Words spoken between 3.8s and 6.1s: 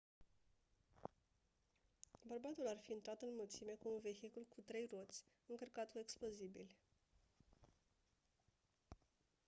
un vehicul cu trei roți încărcat cu